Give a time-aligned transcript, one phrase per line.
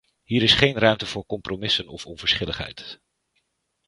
[0.23, 3.01] Hier is geen ruimte voor compromissen of onverschilligheid.